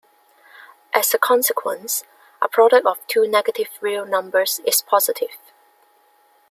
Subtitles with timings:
[0.95, 2.03] As a consequence,
[2.41, 5.37] a product of two negative real numbers is positive.